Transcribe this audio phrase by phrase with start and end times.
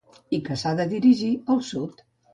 [0.37, 2.03] I que s’ha de dirigir al sud.